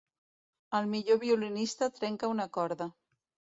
El 0.77 0.87
millor 0.93 1.19
violinista 1.25 1.91
trenca 2.01 2.33
una 2.39 2.51
corda. 2.59 2.91